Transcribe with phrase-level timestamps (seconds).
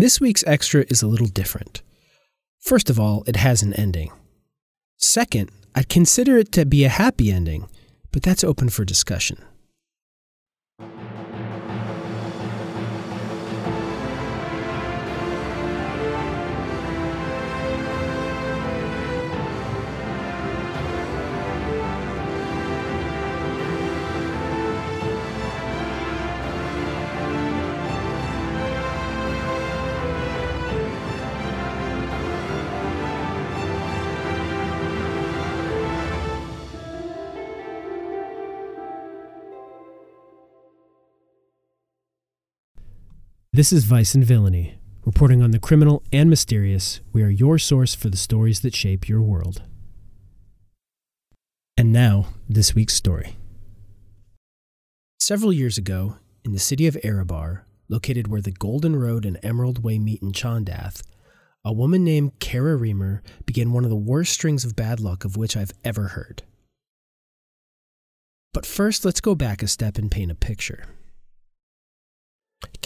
[0.00, 1.82] This week's extra is a little different.
[2.58, 4.10] First of all, it has an ending.
[4.96, 7.68] Second, I'd consider it to be a happy ending,
[8.10, 9.44] but that's open for discussion.
[43.52, 47.00] This is Vice and Villainy, reporting on the criminal and mysterious.
[47.12, 49.62] We are your source for the stories that shape your world.
[51.76, 53.34] And now, this week's story.
[55.18, 59.82] Several years ago, in the city of Arrabar, located where the Golden Road and Emerald
[59.82, 61.02] Way meet in Chondath,
[61.64, 65.36] a woman named Kara Reamer began one of the worst strings of bad luck of
[65.36, 66.44] which I've ever heard.
[68.54, 70.84] But first, let's go back a step and paint a picture.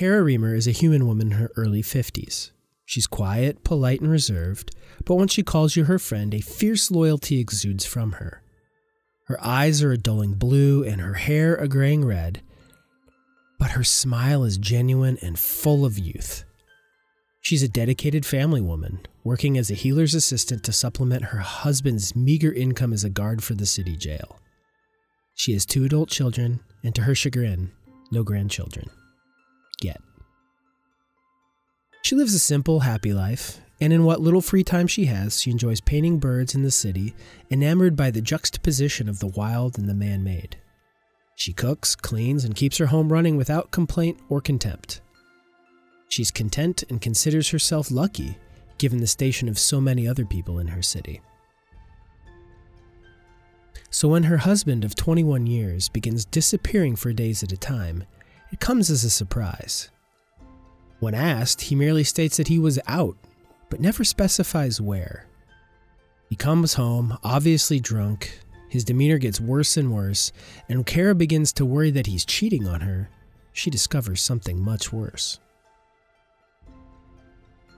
[0.00, 2.52] Kara Reamer is a human woman in her early 50s.
[2.86, 7.38] She's quiet, polite, and reserved, but when she calls you her friend, a fierce loyalty
[7.38, 8.42] exudes from her.
[9.26, 12.40] Her eyes are a dulling blue and her hair a graying red,
[13.58, 16.44] but her smile is genuine and full of youth.
[17.42, 22.50] She's a dedicated family woman, working as a healer's assistant to supplement her husband's meager
[22.54, 24.40] income as a guard for the city jail.
[25.34, 27.72] She has two adult children, and to her chagrin,
[28.10, 28.88] no grandchildren
[29.82, 30.00] yet.
[32.02, 35.50] She lives a simple, happy life, and in what little free time she has, she
[35.50, 37.14] enjoys painting birds in the city,
[37.50, 40.56] enamored by the juxtaposition of the wild and the man made.
[41.34, 45.00] She cooks, cleans, and keeps her home running without complaint or contempt.
[46.08, 48.36] She's content and considers herself lucky,
[48.76, 51.22] given the station of so many other people in her city.
[53.90, 58.04] So when her husband of 21 years begins disappearing for days at a time,
[58.52, 59.90] it comes as a surprise.
[60.98, 63.16] When asked, he merely states that he was out,
[63.68, 65.26] but never specifies where.
[66.28, 68.38] He comes home, obviously drunk.
[68.68, 70.30] His demeanor gets worse and worse,
[70.68, 73.08] and when Kara begins to worry that he's cheating on her,
[73.52, 75.40] she discovers something much worse.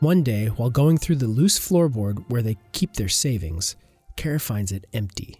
[0.00, 3.76] One day, while going through the loose floorboard where they keep their savings,
[4.16, 5.36] Kara finds it empty.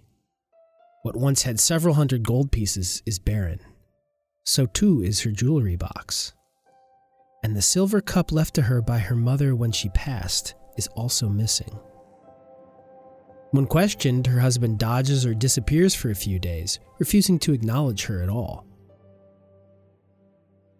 [1.02, 3.60] What once had several hundred gold pieces is barren
[4.50, 6.32] so too is her jewelry box.
[7.44, 11.28] And the silver cup left to her by her mother when she passed is also
[11.28, 11.78] missing.
[13.52, 18.24] When questioned, her husband dodges or disappears for a few days, refusing to acknowledge her
[18.24, 18.66] at all.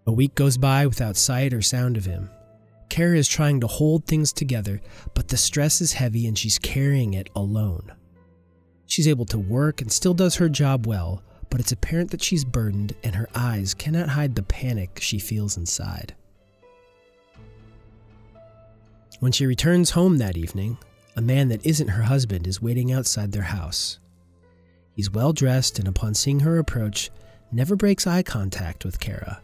[0.09, 2.29] A week goes by without sight or sound of him.
[2.89, 4.81] Kara is trying to hold things together,
[5.15, 7.93] but the stress is heavy and she's carrying it alone.
[8.87, 12.45] She's able to work and still does her job well, but it's apparent that she's
[12.45, 16.15] burdened and her eyes cannot hide the panic she feels inside.
[19.19, 20.79] When she returns home that evening,
[21.17, 23.99] a man that isn't her husband is waiting outside their house.
[24.95, 27.11] He's well dressed and, upon seeing her approach,
[27.53, 29.43] never breaks eye contact with Kara.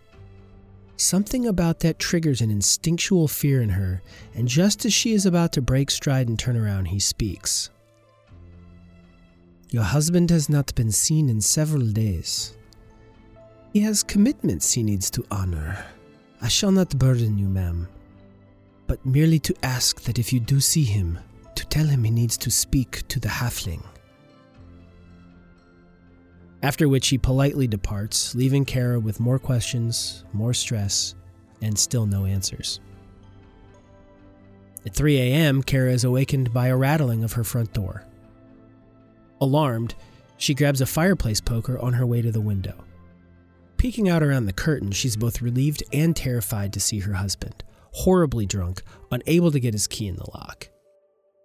[0.97, 4.03] Something about that triggers an instinctual fear in her,
[4.34, 7.69] and just as she is about to break stride and turn around, he speaks.
[9.71, 12.56] Your husband has not been seen in several days.
[13.72, 15.84] He has commitments he needs to honor.
[16.41, 17.88] I shall not burden you, ma'am,
[18.87, 21.19] but merely to ask that if you do see him,
[21.56, 23.82] to tell him he needs to speak to the halfling.
[26.62, 31.15] After which he politely departs, leaving Kara with more questions, more stress,
[31.60, 32.81] and still no answers.
[34.84, 38.05] At 3 a.m., Kara is awakened by a rattling of her front door.
[39.41, 39.95] Alarmed,
[40.37, 42.85] she grabs a fireplace poker on her way to the window.
[43.77, 48.47] Peeking out around the curtain, she's both relieved and terrified to see her husband, horribly
[48.47, 50.69] drunk, unable to get his key in the lock.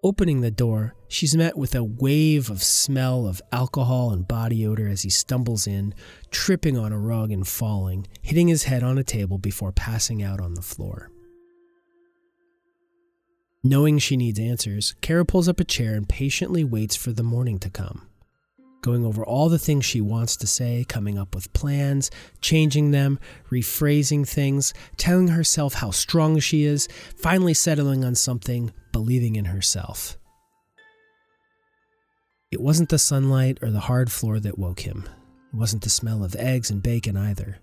[0.03, 4.87] Opening the door, she's met with a wave of smell of alcohol and body odor
[4.87, 5.93] as he stumbles in,
[6.31, 10.41] tripping on a rug and falling, hitting his head on a table before passing out
[10.41, 11.10] on the floor.
[13.63, 17.59] Knowing she needs answers, Kara pulls up a chair and patiently waits for the morning
[17.59, 18.07] to come.
[18.81, 22.09] Going over all the things she wants to say, coming up with plans,
[22.41, 23.19] changing them,
[23.51, 30.17] rephrasing things, telling herself how strong she is, finally settling on something, believing in herself.
[32.51, 35.07] It wasn't the sunlight or the hard floor that woke him.
[35.53, 37.59] It wasn't the smell of eggs and bacon either.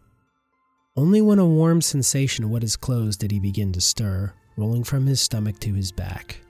[0.97, 5.07] Only when a warm sensation wet his clothes did he begin to stir, rolling from
[5.07, 6.41] his stomach to his back.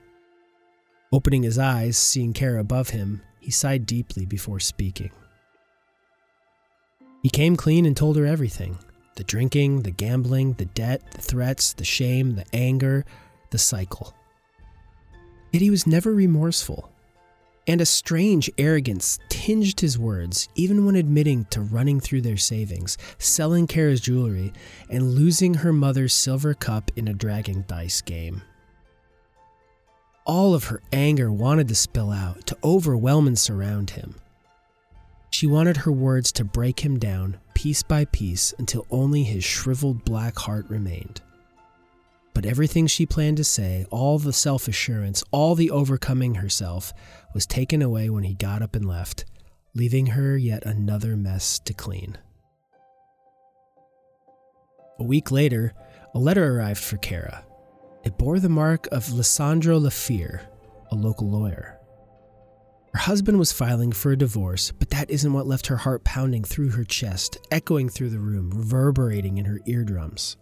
[1.11, 5.11] Opening his eyes, seeing Kara above him, he sighed deeply before speaking.
[7.21, 8.77] He came clean and told her everything
[9.15, 13.05] the drinking, the gambling, the debt, the threats, the shame, the anger,
[13.51, 14.15] the cycle.
[15.51, 16.89] Yet he was never remorseful,
[17.69, 22.97] and a strange arrogance tinged his words, even when admitting to running through their savings,
[23.19, 24.51] selling Kara's jewelry,
[24.89, 28.41] and losing her mother's silver cup in a dragon dice game.
[30.25, 34.15] All of her anger wanted to spill out, to overwhelm and surround him.
[35.29, 40.03] She wanted her words to break him down piece by piece until only his shriveled
[40.05, 41.21] black heart remained.
[42.33, 46.93] But everything she planned to say, all the self assurance, all the overcoming herself,
[47.33, 49.25] was taken away when he got up and left,
[49.73, 52.17] leaving her yet another mess to clean.
[54.99, 55.73] A week later,
[56.13, 57.45] a letter arrived for Kara.
[58.03, 60.41] It bore the mark of Lissandro Lafir,
[60.91, 61.79] a local lawyer.
[62.93, 66.43] Her husband was filing for a divorce, but that isn't what left her heart pounding
[66.43, 70.37] through her chest, echoing through the room, reverberating in her eardrums.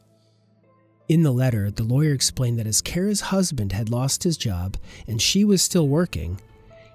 [1.09, 4.75] In the letter, the lawyer explained that as Kara's husband had lost his job
[5.07, 6.42] and she was still working,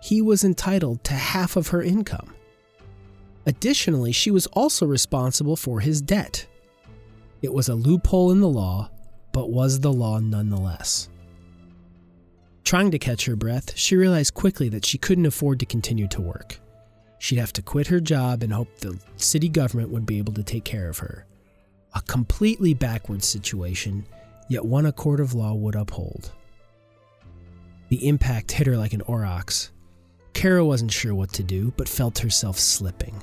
[0.03, 2.35] he was entitled to half of her income.
[3.47, 6.47] Additionally, she was also responsible for his debt.
[7.41, 8.91] It was a loophole in the law,
[9.33, 11.09] but was the law nonetheless.
[12.65, 16.21] Trying to catch her breath, she realized quickly that she couldn't afford to continue to
[16.21, 16.61] work.
[17.19, 20.43] She'd have to quit her job and hope the city government would be able to
[20.43, 21.27] take care of her.
[21.95, 24.07] A completely backward situation,
[24.49, 26.33] yet one a court of law would uphold.
[27.89, 29.71] The impact hit her like an aurochs.
[30.33, 33.23] Kara wasn't sure what to do, but felt herself slipping.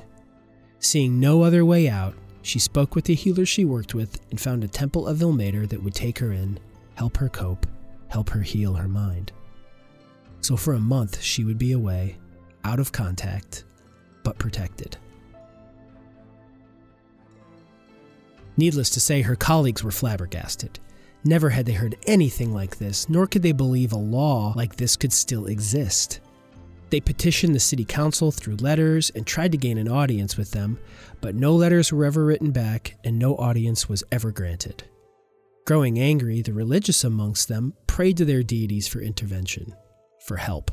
[0.80, 4.63] Seeing no other way out, she spoke with the healer she worked with and found
[4.63, 6.60] a temple of Ilmater that would take her in,
[6.94, 7.65] help her cope,
[8.07, 9.31] help her heal her mind.
[10.42, 12.18] So for a month, she would be away,
[12.63, 13.65] out of contact,
[14.24, 14.98] but protected.
[18.59, 20.79] Needless to say, her colleagues were flabbergasted.
[21.23, 24.97] Never had they heard anything like this, nor could they believe a law like this
[24.97, 26.19] could still exist.
[26.89, 30.77] They petitioned the city council through letters and tried to gain an audience with them,
[31.21, 34.83] but no letters were ever written back and no audience was ever granted.
[35.65, 39.73] Growing angry, the religious amongst them prayed to their deities for intervention,
[40.25, 40.69] for help.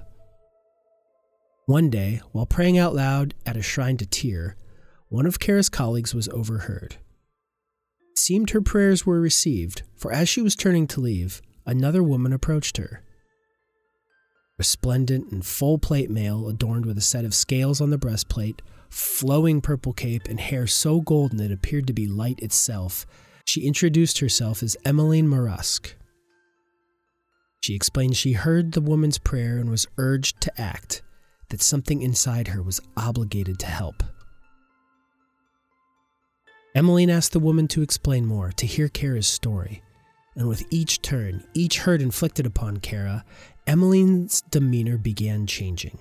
[1.67, 4.57] One day, while praying out loud at a shrine to Tyr,
[5.09, 6.97] one of Kara's colleagues was overheard.
[8.27, 12.77] Seemed her prayers were received, for as she was turning to leave, another woman approached
[12.77, 13.05] her.
[14.59, 19.61] Resplendent in full plate mail adorned with a set of scales on the breastplate, flowing
[19.61, 23.07] purple cape, and hair so golden it appeared to be light itself,
[23.45, 25.95] she introduced herself as Emmeline Marusk.
[27.61, 31.01] She explained she heard the woman's prayer and was urged to act,
[31.51, 34.03] that something inside her was obligated to help.
[36.77, 39.83] Emmeline asked the woman to explain more, to hear Kara's story.
[40.35, 43.25] And with each turn, each hurt inflicted upon Kara,
[43.67, 45.99] Emmeline's demeanor began changing.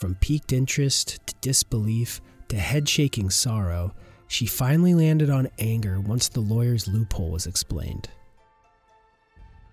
[0.00, 3.94] From piqued interest to disbelief to head shaking sorrow,
[4.26, 8.08] she finally landed on anger once the lawyer's loophole was explained.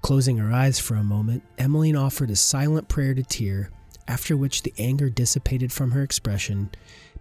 [0.04, 3.72] Closing her eyes for a moment, Emmeline offered a silent prayer to Tyr,
[4.08, 6.70] after which the anger dissipated from her expression,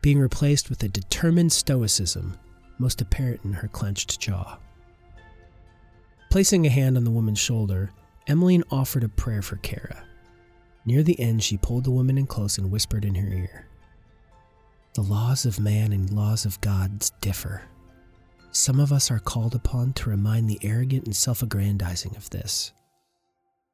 [0.02, 2.36] being replaced with a determined stoicism,
[2.82, 4.58] most apparent in her clenched jaw.
[6.30, 7.90] Placing a hand on the woman's shoulder,
[8.26, 10.04] Emmeline offered a prayer for Kara.
[10.84, 13.66] Near the end, she pulled the woman in close and whispered in her ear
[14.94, 17.62] the laws of man and laws of God differ.
[18.50, 22.72] Some of us are called upon to remind the arrogant and self aggrandizing of this.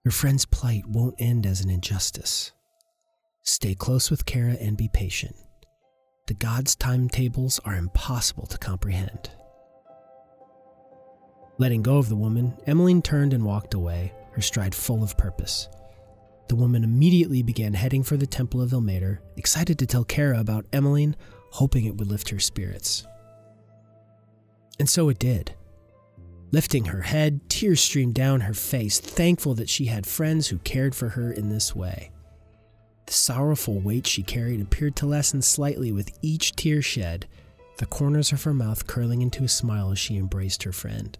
[0.04, 2.52] Your friend's plight won't end as an injustice.
[3.42, 5.34] Stay close with Kara and be patient.
[6.28, 9.30] The God's timetables are impossible to comprehend.
[11.56, 15.70] Letting go of the woman, Emmeline turned and walked away, her stride full of purpose.
[16.48, 20.66] The woman immediately began heading for the Temple of Ilmater, excited to tell Kara about
[20.70, 21.16] Emmeline,
[21.52, 23.06] hoping it would lift her spirits.
[24.78, 25.54] And so it did.
[26.50, 30.94] Lifting her head, tears streamed down her face, thankful that she had friends who cared
[30.94, 32.10] for her in this way.
[33.08, 37.26] The sorrowful weight she carried appeared to lessen slightly with each tear shed,
[37.78, 41.16] the corners of her mouth curling into a smile as she embraced her friend.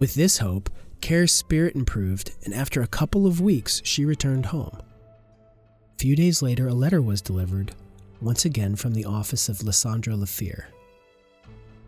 [0.00, 0.68] With this hope,
[1.00, 4.82] Kara's spirit improved, and after a couple of weeks, she returned home.
[4.82, 7.72] A few days later, a letter was delivered,
[8.20, 10.64] once again from the office of Lissandra Lafir.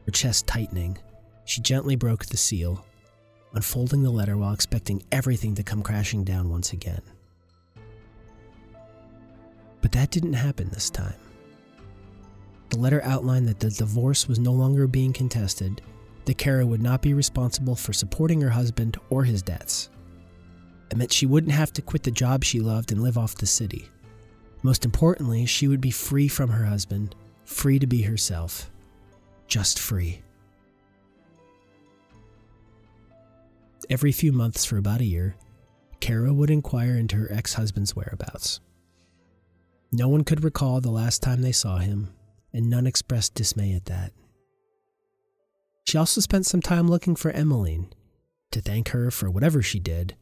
[0.04, 0.96] Her chest tightening,
[1.44, 2.86] she gently broke the seal,
[3.52, 7.02] unfolding the letter while expecting everything to come crashing down once again.
[9.86, 11.14] But that didn't happen this time.
[12.70, 15.80] The letter outlined that the divorce was no longer being contested,
[16.24, 19.90] that Kara would not be responsible for supporting her husband or his debts.
[20.90, 23.46] It meant she wouldn't have to quit the job she loved and live off the
[23.46, 23.88] city.
[24.64, 27.14] Most importantly, she would be free from her husband,
[27.44, 28.68] free to be herself.
[29.46, 30.20] Just free.
[33.88, 35.36] Every few months for about a year,
[36.00, 38.58] Kara would inquire into her ex husband's whereabouts.
[39.92, 42.14] No one could recall the last time they saw him,
[42.52, 44.12] and none expressed dismay at that.
[45.84, 47.92] She also spent some time looking for Emmeline
[48.50, 50.16] to thank her for whatever she did,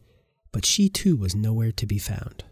[0.52, 2.44] but she too was nowhere to be found.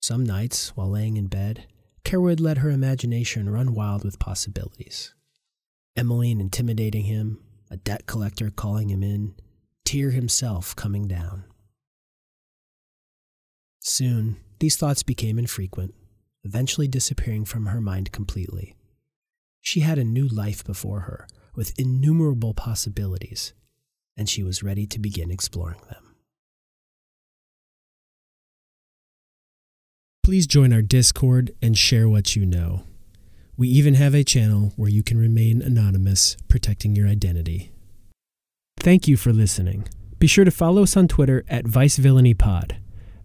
[0.00, 1.66] Some nights, while laying in bed,
[2.04, 5.14] Kara would let her imagination run wild with possibilities.
[5.96, 9.34] Emmeline intimidating him, a debt collector calling him in,
[9.84, 11.44] Tyr himself coming down.
[13.80, 15.94] Soon, these thoughts became infrequent,
[16.44, 18.76] eventually disappearing from her mind completely.
[19.60, 23.52] She had a new life before her, with innumerable possibilities,
[24.16, 26.14] and she was ready to begin exploring them.
[30.22, 32.82] Please join our Discord and share what you know.
[33.56, 37.72] We even have a channel where you can remain anonymous, protecting your identity.
[38.78, 39.88] Thank you for listening.
[40.18, 42.76] Be sure to follow us on Twitter at Vice Villainy Pod.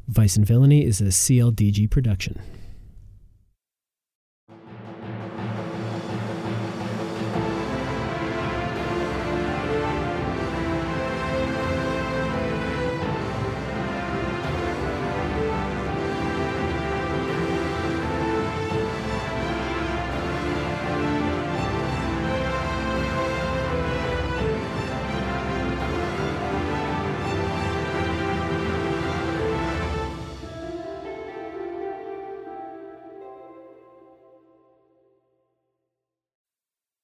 [0.08, 2.42] Vice and Villainy is a CLDG production.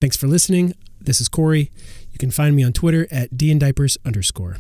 [0.10, 0.74] Thanks for listening.
[1.00, 1.72] This is Corey.
[2.12, 4.58] You can find me on Twitter at dndiapers underscore.